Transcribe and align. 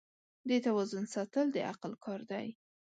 د 0.47 0.49
توازن 0.65 1.03
ساتل 1.13 1.47
د 1.51 1.57
عقل 1.71 1.91
کار 2.05 2.21
دی. 2.31 2.47